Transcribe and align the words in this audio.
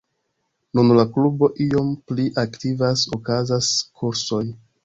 Nun 0.77 0.93
la 0.99 1.03
klubo 1.17 1.49
iom 1.67 1.93
pli 2.13 2.27
aktivas, 2.47 3.07
okazas 3.19 3.71
kursoj. 4.01 4.45